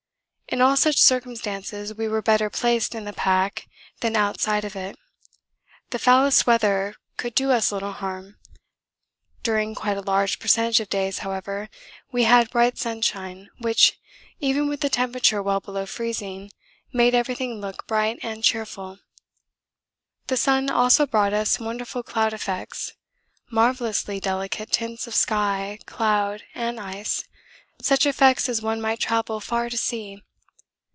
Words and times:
In 0.53 0.59
all 0.59 0.75
such 0.75 0.99
circumstances 0.99 1.95
we 1.95 2.09
were 2.09 2.21
better 2.21 2.49
placed 2.49 2.93
in 2.93 3.05
the 3.05 3.13
pack 3.13 3.69
than 4.01 4.17
outside 4.17 4.65
of 4.65 4.75
it. 4.75 4.99
The 5.91 5.97
foulest 5.97 6.45
weather 6.45 6.95
could 7.15 7.35
do 7.35 7.51
us 7.53 7.71
little 7.71 7.93
harm. 7.93 8.37
During 9.43 9.75
quite 9.75 9.95
a 9.95 10.01
large 10.01 10.39
percentage 10.39 10.81
of 10.81 10.89
days, 10.89 11.19
however, 11.19 11.69
we 12.11 12.25
had 12.25 12.49
bright 12.49 12.77
sunshine, 12.77 13.49
which, 13.59 13.97
even 14.41 14.67
with 14.67 14.81
the 14.81 14.89
temperature 14.89 15.41
well 15.41 15.61
below 15.61 15.85
freezing, 15.85 16.51
made 16.91 17.15
everything 17.15 17.61
look 17.61 17.87
bright 17.87 18.19
and 18.21 18.43
cheerful. 18.43 18.99
The 20.27 20.35
sun 20.35 20.69
also 20.69 21.07
brought 21.07 21.31
us 21.31 21.61
wonderful 21.61 22.03
cloud 22.03 22.33
effects, 22.33 22.91
marvellously 23.49 24.19
delicate 24.19 24.73
tints 24.73 25.07
of 25.07 25.15
sky, 25.15 25.79
cloud, 25.85 26.43
and 26.53 26.77
ice, 26.77 27.23
such 27.81 28.05
effects 28.05 28.49
as 28.49 28.61
one 28.61 28.81
might 28.81 28.99
travel 28.99 29.39
far 29.39 29.69
to 29.69 29.77
see. 29.77 30.21